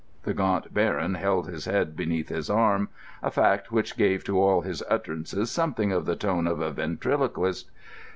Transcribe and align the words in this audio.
The 0.23 0.33
Gaunt 0.33 0.73
Baron 0.73 1.13
held 1.13 1.47
his 1.47 1.65
head 1.65 1.95
beneath 1.95 2.29
his 2.29 2.49
arm—a 2.49 3.29
fact 3.29 3.71
which 3.71 3.95
gave 3.95 4.23
to 4.23 4.41
all 4.41 4.61
his 4.61 4.81
utterances 4.89 5.51
something 5.51 5.91
of 5.91 6.07
the 6.07 6.15
tone 6.15 6.47
of 6.47 6.59
a 6.59 6.71
ventriloquist. 6.71 7.69